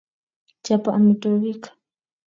[0.63, 1.63] chap amitwokik